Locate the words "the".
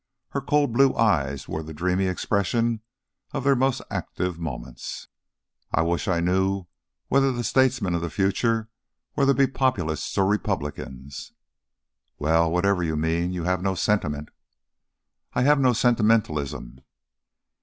1.61-1.75, 7.31-7.43, 8.01-8.09